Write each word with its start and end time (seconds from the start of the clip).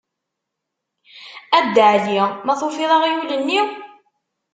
A 1.55 1.59
Dda 1.65 1.85
Ɛli! 1.95 2.17
ma 2.45 2.53
tufiḍ 2.59 2.91
aɣyul-nni? 2.95 3.61